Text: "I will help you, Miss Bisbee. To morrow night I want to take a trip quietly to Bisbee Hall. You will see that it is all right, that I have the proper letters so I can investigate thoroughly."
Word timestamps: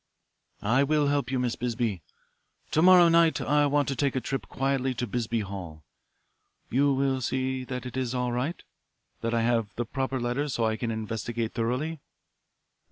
"I 0.63 0.83
will 0.83 1.09
help 1.09 1.29
you, 1.29 1.37
Miss 1.37 1.55
Bisbee. 1.55 2.01
To 2.71 2.81
morrow 2.81 3.07
night 3.07 3.39
I 3.39 3.67
want 3.67 3.87
to 3.89 3.95
take 3.95 4.15
a 4.15 4.19
trip 4.19 4.47
quietly 4.47 4.95
to 4.95 5.05
Bisbee 5.05 5.41
Hall. 5.41 5.83
You 6.71 6.91
will 6.95 7.21
see 7.21 7.63
that 7.65 7.85
it 7.85 7.95
is 7.95 8.15
all 8.15 8.31
right, 8.31 8.63
that 9.21 9.35
I 9.35 9.43
have 9.43 9.75
the 9.75 9.85
proper 9.85 10.19
letters 10.19 10.55
so 10.55 10.65
I 10.65 10.75
can 10.75 10.89
investigate 10.89 11.53
thoroughly." 11.53 11.99